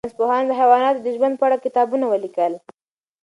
ساینس 0.03 0.17
پوهانو 0.19 0.47
د 0.49 0.53
حیواناتو 0.59 1.03
د 1.03 1.07
ژوند 1.15 1.35
په 1.37 1.43
اړه 1.47 1.57
کتابونه 1.65 2.05
ولیکل. 2.07 2.53